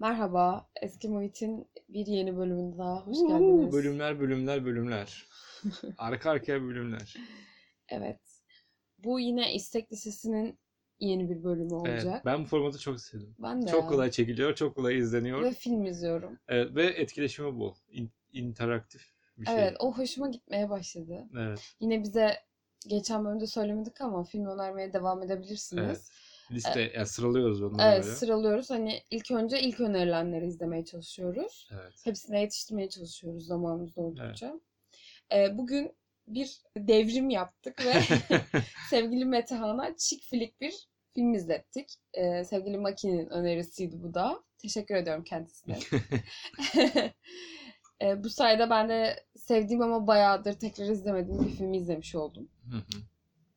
[0.00, 3.72] Merhaba, Eski Muhit'in bir yeni bölümünde daha hoş geldiniz.
[3.72, 5.26] Bölümler bölümler bölümler.
[5.98, 7.16] Arka arkaya bölümler.
[7.88, 8.20] Evet.
[8.98, 10.58] Bu yine istek listesinin
[11.00, 12.24] yeni bir bölümü Evet, olacak.
[12.24, 13.34] ben bu formatı çok sevdim.
[13.38, 13.88] Ben de Çok ya.
[13.88, 15.42] kolay çekiliyor, çok kolay izleniyor.
[15.42, 16.38] Ve film izliyorum.
[16.48, 17.74] Evet, ve etkileşimi bol.
[17.92, 19.54] İn- interaktif bir şey.
[19.54, 21.28] Evet, o hoşuma gitmeye başladı.
[21.38, 22.36] Evet, Yine bize
[22.88, 25.84] geçen bölümde söylemedik ama film önermeye devam edebilirsiniz.
[25.86, 26.10] evet.
[26.50, 28.16] Liste, yani sıralıyoruz onları Evet, böyle.
[28.16, 28.70] sıralıyoruz.
[28.70, 31.68] Hani ilk önce ilk önerilenleri izlemeye çalışıyoruz.
[31.72, 31.92] Evet.
[32.04, 34.60] Hepsine yetiştirmeye çalışıyoruz zamanımız oldukça.
[35.32, 35.92] Ee, bugün
[36.26, 37.92] bir devrim yaptık ve
[38.90, 41.94] sevgili Metehan'a chick flick bir film izlettik.
[42.14, 44.42] Ee, sevgili Maki'nin önerisiydi bu da.
[44.58, 45.78] Teşekkür ediyorum kendisine.
[48.02, 52.48] Ee, bu sayede ben de sevdiğim ama bayağıdır tekrar izlemediğim bir filmi izlemiş oldum.
[52.70, 53.02] Hı hı,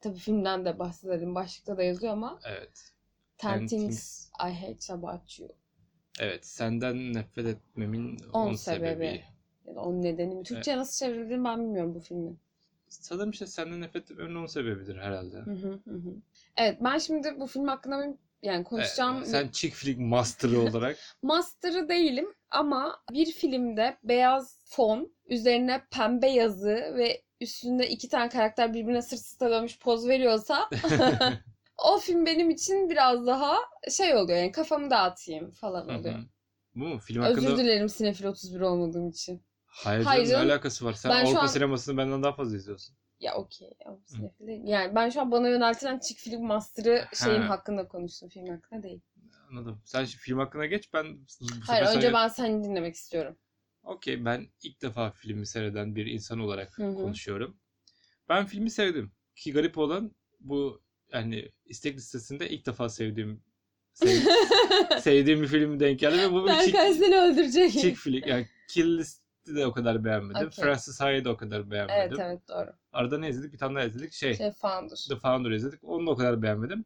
[0.04, 1.36] Tabii filmden de bahsedelim.
[1.36, 2.92] Başlıkta da yazıyor ama evet.
[3.38, 5.50] Ten Ten Things I Hate About You.
[6.20, 8.86] Evet, senden nefret etmemin 10 10 sebebi.
[8.86, 9.23] sebebi.
[9.68, 10.44] Ya da nedeni mi?
[10.44, 12.40] Türkçe'ye nasıl çevrildiğini ben bilmiyorum bu filmin.
[12.90, 15.38] Sanırım işte senden nefret etmemin 10 sebebidir herhalde.
[15.38, 16.16] Hı hı hı.
[16.58, 20.97] Evet ben şimdi bu film hakkında benim yani konuşacağım bir sen chick flick master'ı olarak
[21.22, 28.73] master'ı değilim ama bir filmde beyaz fon, üzerine pembe yazı ve üstünde iki tane karakter
[28.73, 30.69] birbirine sırt sırta dönmüş poz veriyorsa
[31.77, 33.58] o film benim için biraz daha
[33.91, 35.99] şey oluyor yani kafamı dağıtayım falan Hı hı.
[35.99, 36.16] oluyor.
[36.75, 36.99] Bu mu?
[36.99, 37.47] Film hakkında...
[37.47, 39.41] Özür dilerim Sinefil 31 olmadığım için.
[39.66, 40.94] Hayır, Hayır ne alakası var?
[40.94, 42.95] Sen Ben Avrupa an- sinemasını benden daha fazla izliyorsun.
[43.24, 43.70] Ya okey.
[44.64, 47.50] Yani ben şu an bana yöneltilen chick film master'ı şeyim Ha.
[47.50, 48.30] hakkında konuştum.
[48.30, 49.02] Film hakkında değil.
[49.50, 49.82] Anladım.
[49.86, 53.38] Sen şimdi film hakkında geç ben bu sefer Hayır önce sana- ben seni dinlemek istiyorum.
[53.84, 56.94] Okey ben ilk defa filmi seyreden bir insan olarak Hı hı.
[56.96, 57.58] konuşuyorum.
[58.30, 59.12] Ben filmi sevdim.
[59.36, 60.82] Ki garip olan bu
[61.14, 63.44] yani istek listesinde ilk defa sevdiğim
[63.94, 64.22] sev-
[65.02, 67.72] sevdiğim bir film denk geldi ve bu bir chick, Berkay seni öldürecek.
[67.72, 68.28] chick flick.
[68.28, 69.04] Yani Kill
[69.47, 70.47] List'i de o kadar beğenmedim.
[70.47, 70.63] Okey.
[70.66, 71.99] Francis Ha'yı da o kadar beğenmedim.
[72.02, 72.73] Evet evet doğru.
[72.93, 73.54] Arada ne izledik?
[73.54, 74.14] Bir tane daha izledik.
[74.14, 75.05] Şey, Şey Founder.
[75.09, 75.83] The Founder izledik.
[75.83, 76.86] Onu da o kadar beğenmedim.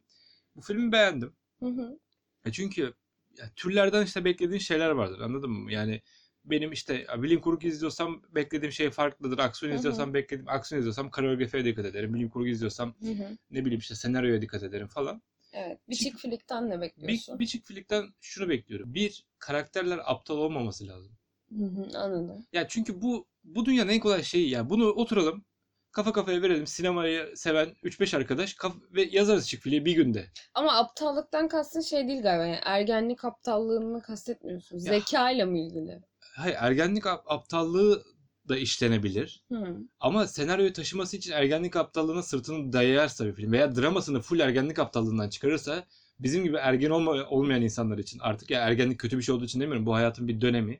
[0.55, 1.33] Bu filmi beğendim.
[1.59, 1.99] Hı hı.
[2.45, 2.93] Ya çünkü
[3.37, 5.71] ya, türlerden işte beklediğin şeyler vardır anladın mı?
[5.71, 6.01] Yani
[6.45, 9.39] benim işte bilim kurgu izliyorsam beklediğim şey farklıdır.
[9.39, 12.13] Aksiyon izliyorsam beklediğim aksiyon izliyorsam koreografiye dikkat ederim.
[12.13, 13.37] Bilim kurgu izliyorsam Hı hı.
[13.51, 15.21] ne bileyim işte senaryoya dikkat ederim falan.
[15.53, 15.79] Evet.
[15.89, 17.39] Bir Chick- flick'ten ne Bir, bekliyorsun?
[17.39, 18.93] bir chick flick'ten şunu bekliyorum.
[18.93, 21.16] Bir, karakterler aptal olmaması lazım.
[21.57, 22.45] Hı hı, anladım.
[22.53, 24.69] Ya çünkü bu bu dünyanın en kolay şeyi ya.
[24.69, 25.45] Bunu oturalım
[25.91, 26.67] kafa kafaya verelim.
[26.67, 30.25] Sinemayı seven 3-5 arkadaş kaf- ve yazarız flick'i bir günde.
[30.53, 32.45] Ama aptallıktan kastın şey değil galiba.
[32.45, 34.77] Yani ergenlik aptallığını kastetmiyorsun.
[34.77, 36.01] Zekayla mı ilgili?
[36.35, 38.03] Hayır ergenlik ap- aptallığı
[38.49, 39.43] da işlenebilir.
[39.51, 39.77] Hı.
[39.99, 45.29] Ama senaryoyu taşıması için ergenlik aptallığına sırtını dayarsa bir film veya dramasını full ergenlik aptallığından
[45.29, 45.83] çıkarırsa
[46.19, 49.59] bizim gibi ergen olma, olmayan insanlar için artık ya ergenlik kötü bir şey olduğu için
[49.59, 50.79] demiyorum bu hayatın bir dönemi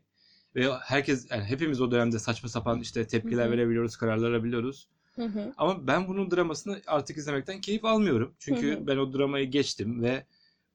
[0.57, 3.51] ve herkes yani hepimiz o dönemde saçma sapan işte tepkiler Hı hı.
[3.51, 4.87] verebiliyoruz, kararlar alabiliyoruz.
[5.15, 5.53] Hı hı.
[5.57, 8.33] Ama ben bunun dramasını artık izlemekten keyif almıyorum.
[8.39, 8.87] Çünkü Hı hı.
[8.87, 10.25] ben o dramayı geçtim ve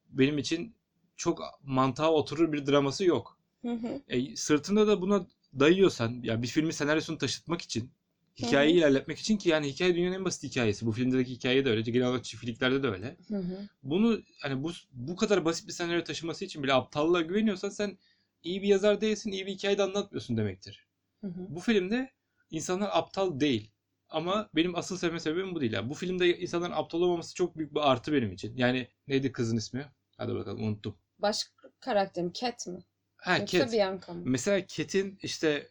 [0.09, 0.75] benim için
[1.17, 3.37] çok mantığa oturur bir draması yok.
[3.61, 4.01] Hı hı.
[4.07, 5.27] E, sırtında da buna
[5.59, 7.91] dayıyorsan ya bir filmin senaryosunu taşıtmak için
[8.39, 10.85] hikayeyi ilerletmek için ki yani hikaye dünyanın en basit hikayesi.
[10.85, 11.81] Bu filmdeki hikaye de öyle.
[11.81, 13.17] Genel olarak çiftliklerde de öyle.
[13.27, 13.67] Hı hı.
[13.83, 17.97] Bunu hani bu bu kadar basit bir senaryo taşıması için bile aptallığa güveniyorsan sen
[18.43, 20.87] iyi bir yazar değilsin, iyi bir hikaye de anlatmıyorsun demektir.
[21.21, 21.45] Hı hı.
[21.49, 22.11] Bu filmde
[22.51, 23.71] insanlar aptal değil.
[24.09, 25.73] Ama benim asıl sevme sebebim bu değil.
[25.73, 28.57] Yani bu filmde insanların aptal olmaması çok büyük bir artı benim için.
[28.57, 29.91] Yani neydi kızın ismi?
[30.17, 30.97] Hadi bakalım unuttum.
[31.19, 31.45] Baş
[31.79, 32.79] karakterim Cat mi?
[33.15, 33.73] Ha Yoksa Cat.
[33.73, 34.21] Bianca mı?
[34.25, 35.69] Mesela Cat'in işte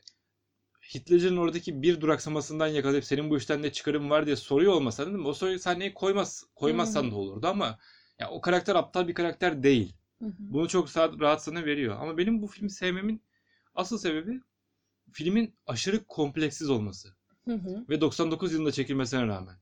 [0.95, 5.17] Hitler'in oradaki bir duraksamasından yakalayıp senin bu işten ne çıkarım var diye soruyor olmasa değil
[5.17, 5.29] mi?
[5.29, 7.11] O soruyu sahneye koymaz, koymazsan hı.
[7.11, 7.79] da olurdu ama
[8.19, 9.97] ya o karakter aptal bir karakter değil.
[10.23, 10.33] Hı hı.
[10.39, 11.97] Bunu çok rahat sana veriyor.
[12.01, 13.23] Ama benim bu filmi sevmemin
[13.75, 14.41] asıl sebebi
[15.13, 17.17] filmin aşırı kompleksiz olması.
[17.45, 17.85] Hı hı.
[17.89, 19.57] Ve 99 yılında çekilmesine rağmen.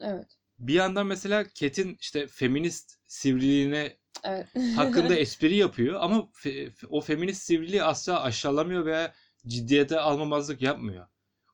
[0.00, 0.26] Evet.
[0.58, 4.46] Bir yandan mesela Cat'in işte feminist sivriliğine Evet.
[4.76, 9.14] hakkında espri yapıyor ama fe- o feminist sivriliği asla aşağılamıyor veya
[9.46, 11.06] ciddiyete almamazlık yapmıyor.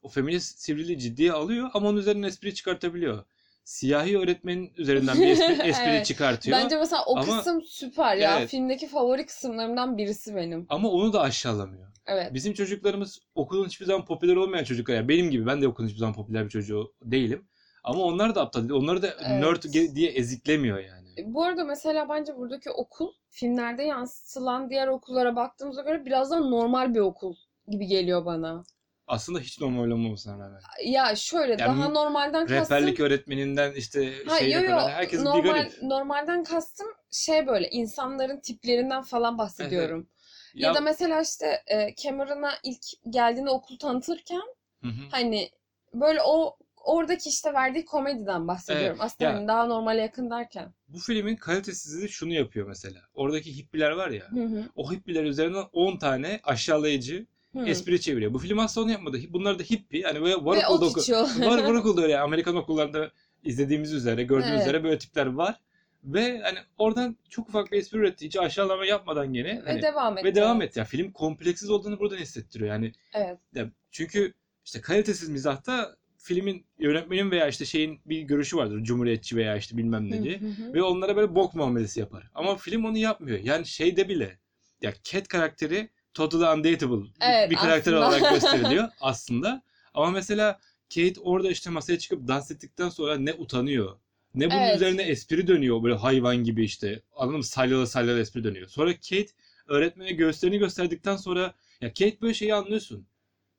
[0.03, 3.25] O feminist sivriliği ciddiye alıyor ama onun üzerinden espri çıkartabiliyor.
[3.65, 6.07] Siyahi öğretmenin üzerinden bir espri, espri Evet.
[6.07, 6.59] çıkartıyor.
[6.59, 8.39] Bence mesela o Ama- kısım süper ya.
[8.39, 8.51] Evet.
[8.51, 10.67] Filmdeki favori kısımlarımdan birisi benim.
[10.69, 11.87] Ama onu da aşağılamıyor.
[12.07, 12.35] Evet.
[12.35, 14.95] Bizim çocuklarımız okulun hiçbir zaman popüler olmayan çocuklar.
[14.95, 17.45] Yani benim gibi ben de okulun hiçbir zaman popüler bir çocuğu değilim.
[17.85, 18.73] Ama onlar da aptal değil.
[18.73, 19.43] Onları da Evet.
[19.43, 21.09] nerd diye eziklemiyor yani.
[21.19, 26.41] E, Bu arada mesela bence buradaki okul filmlerde yansıtılan diğer okullara baktığımıza göre biraz daha
[26.41, 27.35] normal bir okul
[27.69, 28.65] gibi geliyor bana.
[29.11, 30.61] Aslında hiç normal olmamasına rağmen.
[30.85, 32.57] Ya şöyle Yani daha normalden kastım.
[32.77, 35.83] Rehberlik öğretmeninden işte Ha, şeyle yo, yo, kadar herkes bir normal, garip.
[35.83, 40.09] Normalden kastım şey böyle insanların tiplerinden falan bahsediyorum.
[40.55, 44.43] Ya, da mesela işte e, Cameron'a ilk geldiğinde okul tanıtırken
[44.83, 45.51] Hı hani
[45.95, 48.97] böyle o oradaki işte verdiği komediden bahsediyorum.
[49.01, 50.73] Evet, Aslında ya- hani daha normale yakın derken.
[50.89, 53.01] Bu filmin kalitesizliği şunu yapıyor mesela.
[53.15, 54.31] Oradaki hippiler var ya.
[54.31, 54.65] Hı hı.
[54.77, 57.67] O hippiler üzerinden 10 tane aşağılayıcı Hı.
[57.67, 58.35] espri çeviriyor.
[58.35, 59.19] Bu film asla onu yapmadı.
[59.29, 60.02] Bunlar da hippie.
[60.02, 61.12] Hani böyle var okulda oku-
[61.47, 62.19] var var okulda öyle.
[62.19, 63.11] Amerikan okullarında
[63.44, 64.62] izlediğimiz üzere, gördüğümüz Evet.
[64.62, 65.61] üzere böyle tipler var.
[66.05, 68.26] Ve hani oradan çok ufak bir espri üretti.
[68.26, 69.62] Hiç aşağılama yapmadan gene.
[69.64, 70.25] Ve hani, devam etti.
[70.26, 70.76] ve devam et.
[70.76, 72.70] Ya film kompleksiz olduğunu buradan hissettiriyor.
[72.70, 73.38] Yani Evet.
[73.55, 74.32] ya çünkü
[74.64, 78.85] işte kalitesiz mizahta filmin yönetmenin veya işte şeyin bir görüşü vardır.
[78.85, 80.41] Cumhuriyetçi veya işte bilmem ne diye.
[80.41, 80.75] Hı hı hı.
[80.75, 82.31] Ve onlara böyle bok muamelesi yapar.
[82.35, 83.38] Ama film onu yapmıyor.
[83.43, 84.38] Yani şeyde bile
[84.82, 88.09] ya Cat karakteri totally undateable Evet, bir karakter aslında.
[88.09, 89.62] olarak gösteriliyor aslında.
[89.95, 90.59] Ama mesela
[90.95, 93.97] Kate orada işte masaya çıkıp dans ettikten sonra ne utanıyor.
[94.35, 94.77] Ne bunun Evet.
[94.77, 97.03] üzerine espri dönüyor böyle hayvan gibi işte.
[97.17, 97.45] Anladın mı?
[97.45, 98.69] Salyalı salyalı espri dönüyor.
[98.69, 99.27] Sonra Kate
[99.67, 103.07] öğretmene göğüslerini gösterdikten sonra ya Kate böyle şeyi anlıyorsun.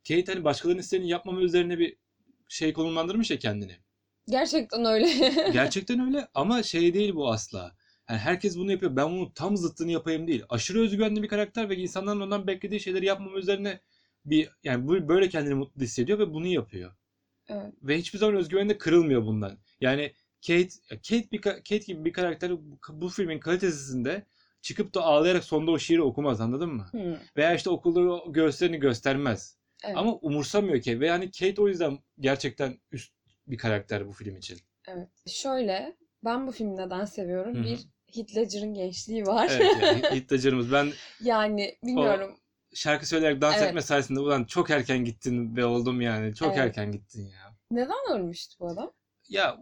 [0.08, 1.96] Kate hani başkalarının istediğini yapmama üzerine bir
[2.48, 3.78] şey konumlandırmış ya kendini.
[4.30, 5.08] Gerçekten öyle.
[5.54, 7.76] Gerçekten öyle ama şey değil bu asla.
[8.10, 8.96] Yani herkes bunu yapıyor.
[8.96, 10.44] Ben bunu tam zıttını yapayım değil.
[10.50, 13.80] Aşırı özgüvenli bir karakter ve insanların ondan beklediği şeyleri yapmama üzerine
[14.26, 16.92] bir yani böyle kendini mutlu hissediyor ve bunu yapıyor.
[17.50, 17.74] Evet.
[17.82, 19.58] Ve hiçbir zaman özgüveni de kırılmıyor bundan.
[19.82, 20.14] Yani
[20.48, 22.52] Kate Kate bir ka- Kate gibi bir karakter
[22.90, 24.26] bu, filmin kalitesizinde
[24.62, 26.88] çıkıp da ağlayarak sonunda o şiiri okumaz anladın mı?
[26.92, 27.20] Hı.
[27.38, 29.58] Veya işte okulda göğüslerini göstermez.
[29.86, 29.98] Evet.
[29.98, 33.14] Ama umursamıyor Kate ve yani Kate o yüzden gerçekten üst
[33.48, 34.58] bir karakter bu film için.
[34.88, 35.10] Evet.
[35.28, 37.56] Şöyle ben bu filmi neden seviyorum?
[37.56, 37.64] Hı hı.
[37.64, 37.80] Bir
[38.16, 39.48] Heath Ledger'ın gençliği var.
[39.52, 40.92] Evet yani Hitler'cığımız ben
[41.22, 42.38] yani bilmiyorum.
[42.74, 43.68] şarkı söyleyerek dans Evet.
[43.68, 46.36] etme sayesinde ulan çok erken gittin be oldum yani.
[46.36, 46.60] Çok Evet.
[46.60, 47.56] erken gittin ya.
[47.72, 48.92] Neden ölmüştü bu adam?
[49.30, 49.58] Ya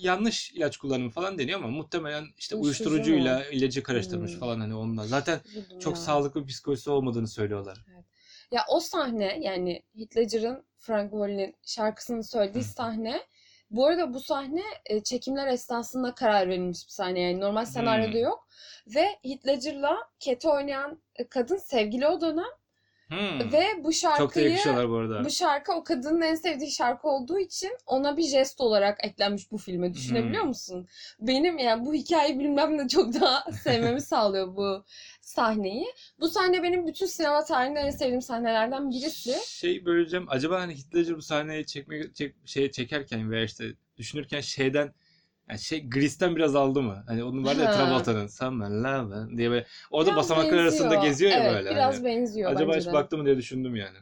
[0.00, 4.40] yanlış ilaç kullanımı falan deniyor ama muhtemelen işte Uyuşturucu uyuşturucuyla ilacı karıştırmış Hmm.
[4.40, 5.06] falan hani onunla.
[5.06, 6.02] Zaten Üzüldüm çok ya.
[6.02, 7.78] sağlıklı bir psikolojisi olmadığını söylüyorlar.
[8.52, 12.68] Ya o sahne yani Heath Ledger'ın Frank Wallen'in şarkısını söylediği Hı.
[12.68, 13.22] sahne
[13.72, 18.22] bu arada bu sahne e, çekimler esnasında karar verilmiş bir sahne yani normal senaryoda Hmm.
[18.22, 18.48] yok
[18.86, 22.50] ve Heath Ledger'la Cat'i oynayan e, kadın sevgili o dönem
[23.12, 23.52] Hmm.
[23.52, 25.24] ve bu Çok şarkıyı yakışıyorlar bu arada.
[25.24, 29.58] bu şarkı o kadının en sevdiği şarkı olduğu için ona bir jest olarak eklenmiş bu
[29.58, 29.94] filme.
[29.94, 30.48] Düşünebiliyor Hmm.
[30.48, 30.88] musun?
[31.20, 34.84] Benim yani bu hikayeyi bilmem de çok daha sevmemi sağlıyor bu
[35.20, 35.86] sahneyi.
[36.20, 39.34] Bu sahne benim bütün sinema tarihinde en sevdiğim sahnelerden birisi.
[39.46, 40.26] Şey böleceğim.
[40.28, 43.64] Acaba hani Hitler'cı bu sahneyi çekme, çek, şey çekerken veya işte
[43.96, 44.92] düşünürken şeyden
[45.48, 47.04] yani şey Grease'ten biraz aldı mı?
[47.06, 47.72] Hani onun var ya.
[47.72, 51.02] Travolta'nın Summer Love diye böyle orada Biraz basamaklar arasında benziyor.
[51.02, 51.70] geziyor ya evet, böyle.
[51.70, 52.04] biraz hani.
[52.04, 52.92] benziyor Acaba hiç de.
[52.92, 53.98] baktı mı diye düşündüm yani.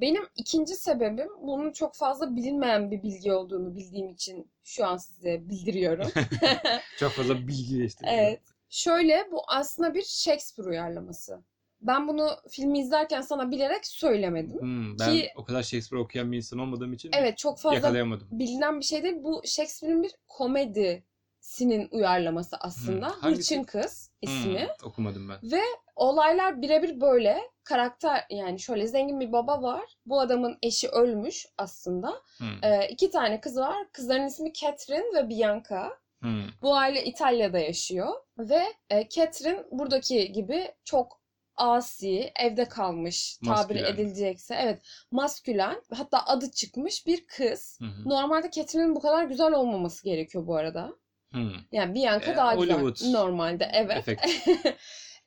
[0.00, 5.48] Benim ikinci sebebim bunun çok fazla bilinmeyen bir bilgi olduğunu bildiğim için şu an size
[5.48, 6.08] bildiriyorum.
[6.98, 8.06] Çok fazla bilgi geçti.
[8.08, 8.40] Evet.
[8.70, 11.40] Şöyle bu aslında bir Shakespeare uyarlaması.
[11.80, 14.60] Ben bunu filmi izlerken sana bilerek söylemedim.
[14.60, 18.28] Hmm, ben Ki- o kadar Shakespeare okuyan bir insan olmadığım için Evet çok fazla yakalayamadım.
[18.30, 19.16] bilinen bir şey değil.
[19.22, 23.06] Bu Shakespeare'in bir komedisinin uyarlaması aslında.
[23.08, 23.54] Hmm, hangisi?
[23.54, 24.60] Hırçın Kız ismi.
[24.60, 25.60] Hmm, okumadım ben.
[25.96, 27.38] Olaylar birebir böyle.
[27.64, 29.84] Karakter yani şöyle zengin bir baba var.
[30.06, 32.22] Bu adamın eşi ölmüş aslında.
[32.38, 33.76] Hmm, Ee, iki tane kızı var.
[33.92, 35.90] Kızların ismi Catherine ve Bianca.
[36.20, 36.42] hmm.
[36.62, 38.08] Bu aile İtalya'da yaşıyor
[38.38, 41.17] ve e, Catherine buradaki gibi çok
[41.58, 43.84] asi, evde kalmış tabir Maskülen.
[43.94, 44.54] edilecekse.
[44.62, 45.82] Evet, maskülen.
[45.94, 47.78] Hatta adı çıkmış bir kız.
[47.80, 48.08] Hı hı.
[48.08, 50.92] Normalde Catherine'in bu kadar güzel olmaması gerekiyor bu arada.
[51.32, 51.50] Hmm.
[51.72, 52.76] Yani Bianca E, daha güzel.
[52.80, 54.04] Hollywood Normalde evet.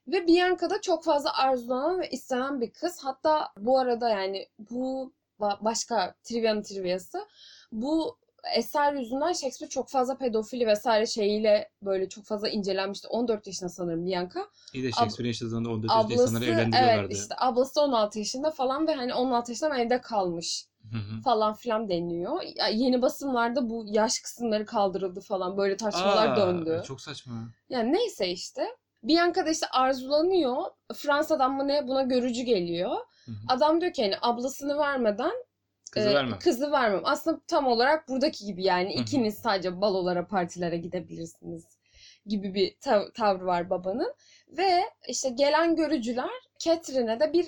[0.08, 3.00] Ve Bianca da çok fazla arzulanan ve istenen bir kız.
[3.03, 7.27] Hatta bu arada yani bu ba- başka trivia'nın trivia'sı.
[7.72, 8.17] Bu
[8.55, 13.07] eser yüzünden Shakespeare çok fazla pedofili vesaire şeyiyle böyle çok fazla incelenmişti.
[13.07, 14.41] 14 yaşında sanırım Bianca.
[14.74, 17.01] İyi de Shakespeare'in yaşadığı zaman 14 yaşında Ablası insanları evlendiriyorlardı.
[17.01, 21.21] evet işte ablası da 16 yaşında falan ve hani 16 yaşından evde kalmış Hı hı.
[21.21, 22.41] falan filan deniyor.
[22.55, 26.81] Ya yeni basımlarda bu yaş kısımları kaldırıldı falan böyle tartışmalar Aa, döndü.
[26.88, 27.33] Çok saçma.
[27.69, 28.67] Yani neyse işte.
[29.03, 30.63] Bianca da işte arzulanıyor.
[30.95, 32.91] Fransa'dan mı ne buna görücü geliyor.
[33.25, 33.36] Hı hı.
[33.50, 35.31] Adam diyor ki hani ablasını vermeden
[35.91, 36.39] Kızı e, vermem.
[36.39, 37.01] kızı vermem.
[37.03, 41.65] Aslında tam olarak buradaki gibi yani ikiniz sadece balolara partilere gidebilirsiniz
[42.25, 44.13] gibi bir tav- tavrı var babanın.
[44.48, 46.29] Ve işte gelen görücüler
[46.60, 47.45] Catherine'e de bir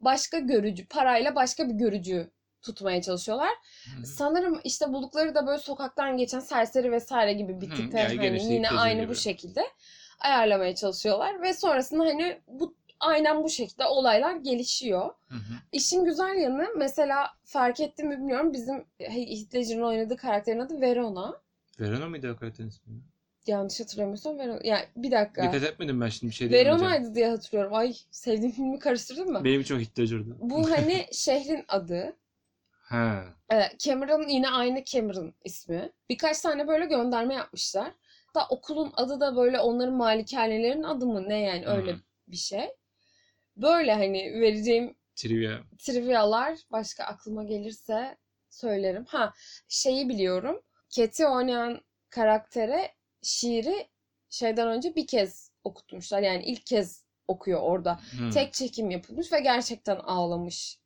[0.00, 2.30] başka görücü parayla başka bir görücü
[2.62, 3.50] tutmaya çalışıyorlar.
[3.94, 4.06] Hı hı.
[4.06, 8.68] Sanırım işte buldukları da böyle sokaktan geçen serseri vesaire gibi bir tipe yani hani yine
[8.70, 9.10] aynı gibi.
[9.10, 9.62] bu şekilde
[10.20, 15.10] ayarlamaya çalışıyorlar ve sonrasında hani bu aynen bu şekilde olaylar gelişiyor.
[15.28, 15.54] Hı hı.
[15.72, 21.40] İşin güzel yanı mesela fark ettim mi bilmiyorum bizim Heath Ledger'ın oynadığı karakterin adı Verona.
[21.80, 23.02] Verona mıydı o karakterin ismi?
[23.48, 24.60] yanlış hatırlamıyorsam Verona.
[24.64, 25.42] Yani bir dakika.
[25.42, 26.50] Dikkat etmedim ben şimdi bir şey.
[26.50, 27.74] Verona'ydı diye hatırlıyorum.
[27.74, 29.44] Ay sevdiğim filmi karıştırdın mı?
[29.44, 30.36] Benim çok ihtiyacırdı.
[30.40, 32.16] Bu hani şehrin adı.
[32.70, 33.24] Ha.
[33.50, 35.92] Evet, Cameron yine aynı Cameron ismi.
[36.10, 37.92] Birkaç tane böyle gönderme yapmışlar.
[38.34, 41.96] Da okulun adı da böyle onların malikanelerinin adı mı ne yani öyle Hı.
[42.28, 42.68] bir şey.
[43.62, 45.58] Böyle hani vereceğim Trivia.
[45.78, 48.16] trivialar başka aklıma gelirse
[48.50, 49.04] söylerim.
[49.04, 49.32] Ha
[49.68, 50.62] şeyi biliyorum.
[50.90, 53.88] Cat'i oynayan karaktere şiiri
[54.30, 56.22] şeyden önce bir kez okutmuşlar.
[56.22, 58.00] Yani ilk kez okuyor orada.
[58.18, 58.30] Hı.
[58.30, 60.80] Tek çekim yapılmış ve gerçekten ağlamış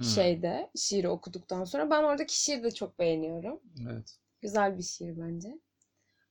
[0.00, 0.04] Hı.
[0.04, 1.90] şeyde şiiri okuduktan sonra.
[1.90, 3.60] Ben oradaki şiiri de çok beğeniyorum.
[3.90, 4.18] Evet.
[4.40, 5.48] Güzel bir şiir bence.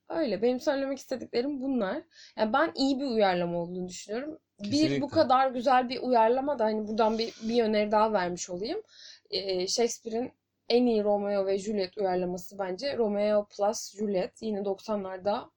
[0.08, 0.42] Öyle.
[0.42, 2.02] Benim söylemek istediklerim bunlar.
[2.36, 4.38] Yani ben iyi bir uyarlama olduğunu düşünüyorum.
[4.60, 5.00] Bir Kesinlikle.
[5.00, 8.82] bu kadar güzel bir uyarlama da hani buradan bir, bir öneri daha vermiş olayım.
[9.30, 10.32] Ee, Shakespeare'in
[10.68, 14.42] en iyi Romeo ve Juliet uyarlaması bence Romeo plus Juliet.
[14.42, 15.50] Yine 90'larda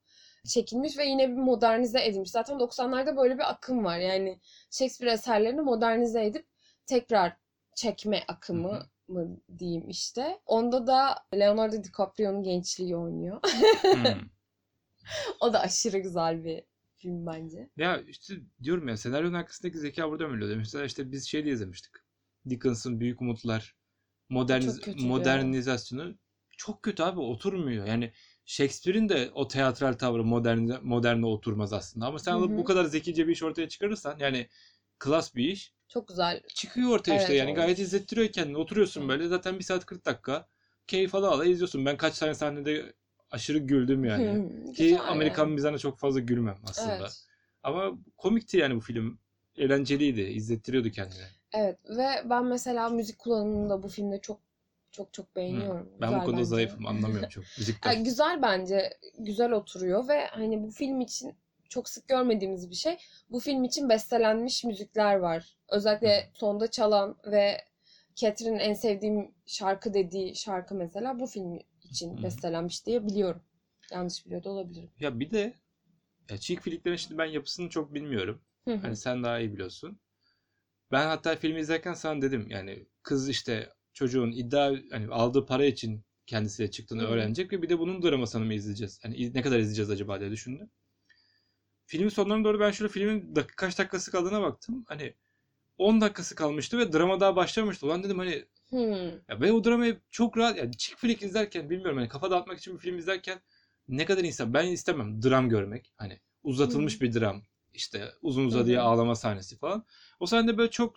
[0.47, 2.31] çekilmiş ve yine bir modernize edilmiş.
[2.31, 3.97] Zaten 90'larda böyle bir akım var.
[3.97, 4.39] Yani
[4.71, 6.45] Shakespeare eserlerini modernize edip
[6.85, 7.37] tekrar
[7.75, 10.39] çekme akımı Hı mı diyeyim işte.
[10.45, 13.41] Onda da Leonardo DiCaprio'nun gençliği oynuyor.
[13.81, 14.15] Hı.
[15.39, 16.63] o da aşırı güzel bir
[16.99, 17.69] film bence.
[17.77, 20.55] Ya işte diyorum ya senaryonun arkasındaki zeka burada ömürlüyor.
[20.57, 21.91] Mesela işte biz şey de izlemiştik.
[22.49, 23.75] Dickens'ın Büyük Umutlar
[24.29, 25.07] moderniz Çok kötü ya.
[25.07, 26.15] modernizasyonu
[26.57, 27.85] çok kötü abi oturmuyor.
[27.85, 28.11] Yani
[28.45, 32.05] Shakespeare'in de o teatral tavrı modern moderne oturmaz aslında.
[32.05, 32.57] Ama sen Hı alıp hı.
[32.57, 34.47] bu kadar zekice bir iş ortaya çıkarırsan yani
[34.99, 36.41] klas bir iş Çok güzel.
[36.55, 37.63] çıkıyor ortaya işte Evet, yani olmuş.
[37.63, 38.57] gayet izlettiriyor kendini.
[38.57, 40.47] Oturuyorsun böyle zaten 1 saat 40 dakika
[40.87, 41.85] keyif ala ala izliyorsun.
[41.85, 42.93] Ben kaç tane sahnede
[43.31, 44.27] aşırı güldüm yani.
[44.27, 45.53] Hı, Ki güzel Amerikan yani.
[45.53, 46.95] mizahına çok fazla gülmem aslında.
[46.95, 47.25] Evet.
[47.63, 49.19] Ama komikti yani bu film.
[49.57, 50.21] Eğlenceliydi.
[50.21, 51.23] izlettiriyordu kendini.
[51.53, 54.39] Evet ve ben mesela müzik kullanımını da bu filmde çok
[54.91, 55.89] çok çok beğeniyorum.
[56.01, 56.45] Ben bu Güzel konuda bence.
[56.45, 56.87] zayıfım.
[56.87, 57.43] Anlamıyorum çok.
[57.57, 57.91] Müzikten.
[57.93, 58.93] Ya, güzel bence.
[59.19, 61.35] Güzel oturuyor ve hani bu film için
[61.69, 62.97] çok sık görmediğimiz bir şey.
[63.29, 65.57] Bu film için bestelenmiş müzikler var.
[65.69, 67.57] Özellikle sonda çalan ve
[68.15, 71.59] Catherine'in en sevdiğim şarkı dediği şarkı mesela bu film
[71.91, 72.23] için Hı.
[72.23, 73.41] bestelenmiş diye biliyorum.
[73.91, 74.89] Yanlış biliyor da olabilirim.
[74.99, 75.53] Ya bir de
[76.29, 78.41] ya chick flicklerin şimdi ben yapısını çok bilmiyorum.
[78.65, 78.79] Hı hı.
[78.81, 79.99] Hani sen daha iyi biliyorsun.
[80.91, 86.03] Ben hatta filmi izlerken sana dedim yani kız işte çocuğun iddia hani aldığı para için
[86.27, 87.07] kendisiyle çıktığını Hı.
[87.07, 88.99] öğrenecek ve bir de bunun dramasını mı izleyeceğiz?
[89.03, 90.69] Hani ne kadar izleyeceğiz acaba diye düşündüm.
[91.85, 94.85] Filmin sonlarına doğru ben şöyle filmin dak- kaç dakikası kaldığına baktım.
[94.87, 95.13] Hani
[95.77, 97.85] 10 dakikası kalmıştı ve drama daha başlamıştı.
[97.85, 99.09] Ulan dedim hani Hmm.
[99.29, 102.73] ya ben o dramayı çok rahat yani chick flick izlerken bilmiyorum hani kafa dağıtmak için
[102.73, 103.39] bir film izlerken
[103.87, 105.93] ne kadar insan ben istemem dram görmek.
[105.97, 107.43] Hani uzatılmış bir dram.
[107.73, 108.85] işte uzun uzadıya hı.
[108.85, 109.85] ağlama sahnesi falan.
[110.19, 110.95] O sahnede böyle çok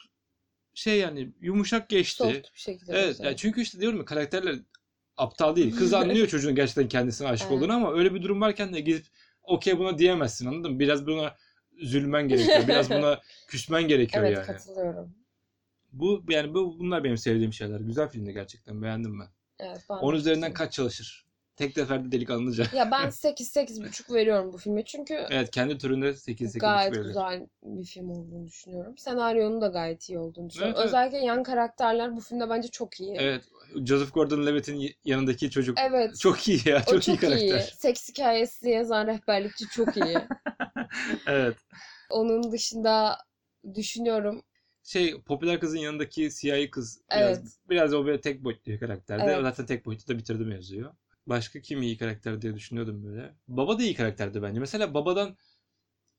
[0.75, 2.23] şey yani yumuşak geçti.
[2.23, 2.93] Soft bir şekilde.
[2.93, 4.59] Evet yani çünkü işte diyorum ya karakterler
[5.17, 5.77] aptal değil.
[5.77, 7.59] Kız anlıyor çocuğun gerçekten kendisine aşık Evet.
[7.59, 9.07] olduğunu ama öyle bir durum varken de gidip
[9.43, 10.79] okey buna diyemezsin anladın mı?
[10.79, 11.37] Biraz buna
[11.83, 12.69] zulmen gerekiyor.
[12.69, 14.47] Biraz buna küsmen gerekiyor Evet yani.
[14.47, 15.22] katılıyorum.
[15.93, 17.81] Bu yani bu bunlar benim sevdiğim şeyler.
[17.81, 18.83] Güzel filmdi gerçekten.
[18.83, 19.29] Beğendim ben.
[19.59, 21.27] Evet, ben de 10 üzerinden kaç çalışır?
[21.57, 22.67] Tek seferde delikanlıca.
[22.75, 27.85] Ya ben 8-8,5 veriyorum bu filme çünkü evet kendi türünde 8 8 gayet güzel bir
[27.85, 28.99] film olduğunu düşünüyorum.
[28.99, 30.75] Senaryonun da gayet iyi olduğunu düşünüyorum.
[30.77, 30.95] Evet, evet.
[30.95, 33.17] Özellikle yan karakterler bu filmde bence çok iyi.
[33.19, 33.45] Evet.
[33.87, 36.21] Joseph Gordon-Levitt'in yanındaki çocuk Evet.
[36.21, 36.77] çok iyi ya.
[36.77, 37.61] o Çok, çok iyi karakter.
[37.61, 40.19] Seks hikayesi yazan rehberlikçi çok iyi.
[41.27, 41.57] evet.
[42.11, 43.19] Onun dışında
[43.75, 44.43] düşünüyorum.
[44.83, 47.49] Şey popüler kızın yanındaki siyahi kız biraz, Evet.
[47.71, 49.23] biraz o böyle tek boyutlu bir karakterdi.
[49.27, 49.43] Evet.
[49.43, 50.93] Zaten tek boyutlu da bitirdi mevzuyu.
[51.27, 53.35] Başka kim iyi karakter diye düşünüyordum böyle.
[53.49, 54.61] Baba da iyi karakterdi bence.
[54.61, 55.37] Mesela babadan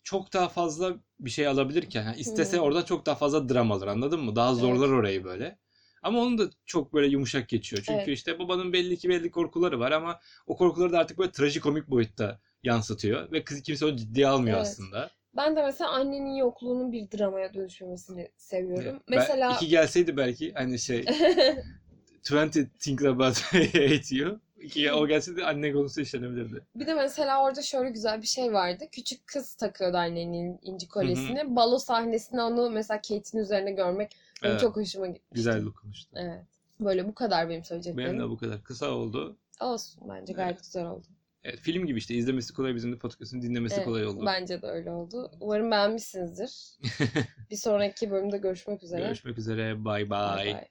[0.03, 2.63] çok daha fazla bir şey alabilirken yani istese Hmm.
[2.63, 4.35] orada çok daha fazla dram alır anladın mı?
[4.35, 5.59] Daha zorlar orayı böyle.
[6.01, 7.83] Ama onun da çok böyle yumuşak geçiyor.
[7.85, 8.17] Çünkü Evet.
[8.17, 12.39] işte babanın belli ki belli korkuları var ama o korkuları da artık böyle trajikomik boyutta
[12.63, 13.31] yansıtıyor.
[13.31, 14.67] Ve kız kimse onu ciddiye almıyor Evet.
[14.67, 15.11] aslında.
[15.35, 18.99] Ben de mesela annenin yokluğunun bir dramaya dönüşmemesini seviyorum.
[19.11, 21.05] Ben- Mesela iki gelseydi belki hani şey
[22.31, 24.39] 20 Things About Hate You.
[24.61, 26.65] İki, o gelseydi anne konusu işlenebilirdi.
[26.75, 28.85] Bir de mesela orada şöyle güzel bir şey vardı.
[28.91, 31.55] Küçük kız takıyordu annenin inci kolyesini.
[31.55, 34.11] Balo sahnesinde onu mesela Kate'in üzerine görmek
[34.43, 34.61] benim Evet.
[34.61, 35.33] çok hoşuma gitmişti.
[35.35, 36.11] Güzel dokunmuştu.
[36.15, 36.43] Evet.
[36.79, 38.09] Böyle bu kadar benim söyleyeceklerim.
[38.09, 38.63] Benim de bu kadar.
[38.63, 39.37] Kısa oldu.
[39.61, 40.63] Olsun bence gayet Evet.
[40.63, 41.07] güzel oldu.
[41.43, 42.15] Evet, film gibi işte.
[42.15, 44.25] izlemesi kolay bizim de podcast'ın dinlemesi Evet, kolay oldu.
[44.25, 45.31] Bence de öyle oldu.
[45.39, 46.77] Umarım beğenmişsinizdir.
[47.51, 49.01] bir sonraki bölümde görüşmek üzere.
[49.01, 49.85] Görüşmek üzere.
[49.85, 50.09] Bye bye.
[50.09, 50.67] Bay bay.